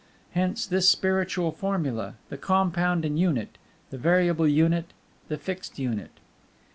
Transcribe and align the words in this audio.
Hence 0.31 0.65
this 0.65 0.89
Spiritual 0.89 1.51
formula: 1.51 2.15
the 2.29 2.37
compound 2.39 3.05
Unit, 3.05 3.59
the 3.91 3.99
variable 3.99 4.47
Unit, 4.47 4.93
the 5.27 5.37
fixed 5.37 5.77
Unit. 5.77 6.19